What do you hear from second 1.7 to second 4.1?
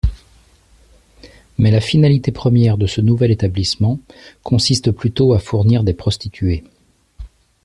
finalité première de ce nouvel établissement